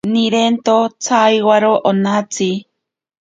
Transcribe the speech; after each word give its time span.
Nirento 0.13 0.77
tsaiwaro 1.03 1.71
onatsi. 1.91 2.49